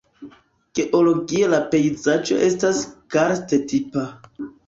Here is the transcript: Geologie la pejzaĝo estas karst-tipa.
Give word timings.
Geologie 0.79 1.49
la 1.51 1.59
pejzaĝo 1.75 2.39
estas 2.47 2.81
karst-tipa. 3.17 4.09